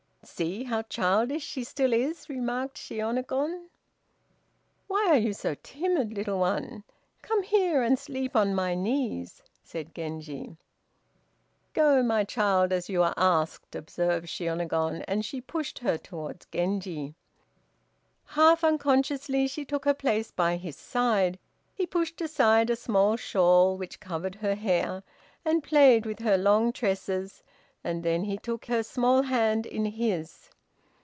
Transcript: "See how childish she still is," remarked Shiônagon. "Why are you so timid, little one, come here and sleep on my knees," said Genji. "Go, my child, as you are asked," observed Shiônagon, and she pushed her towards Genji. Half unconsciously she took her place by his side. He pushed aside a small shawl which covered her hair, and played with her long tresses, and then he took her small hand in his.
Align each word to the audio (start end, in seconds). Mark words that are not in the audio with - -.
"See 0.23 0.63
how 0.65 0.83
childish 0.83 1.41
she 1.43 1.63
still 1.63 1.93
is," 1.93 2.29
remarked 2.29 2.77
Shiônagon. 2.77 3.69
"Why 4.85 5.07
are 5.09 5.17
you 5.17 5.33
so 5.33 5.55
timid, 5.55 6.13
little 6.13 6.37
one, 6.37 6.83
come 7.23 7.41
here 7.41 7.81
and 7.81 7.97
sleep 7.97 8.35
on 8.35 8.53
my 8.53 8.75
knees," 8.75 9.41
said 9.63 9.95
Genji. 9.95 10.57
"Go, 11.73 12.03
my 12.03 12.23
child, 12.23 12.71
as 12.71 12.87
you 12.87 13.01
are 13.01 13.15
asked," 13.17 13.75
observed 13.75 14.27
Shiônagon, 14.27 15.03
and 15.07 15.25
she 15.25 15.41
pushed 15.41 15.79
her 15.79 15.97
towards 15.97 16.45
Genji. 16.51 17.15
Half 18.25 18.63
unconsciously 18.63 19.47
she 19.47 19.65
took 19.65 19.85
her 19.85 19.95
place 19.95 20.29
by 20.29 20.55
his 20.57 20.75
side. 20.77 21.39
He 21.73 21.87
pushed 21.87 22.21
aside 22.21 22.69
a 22.69 22.75
small 22.75 23.15
shawl 23.15 23.75
which 23.75 23.99
covered 23.99 24.35
her 24.35 24.53
hair, 24.55 25.01
and 25.43 25.63
played 25.63 26.05
with 26.05 26.19
her 26.19 26.37
long 26.37 26.71
tresses, 26.73 27.41
and 27.83 28.03
then 28.03 28.25
he 28.25 28.37
took 28.37 28.65
her 28.65 28.83
small 28.83 29.23
hand 29.23 29.65
in 29.65 29.83
his. 29.85 30.51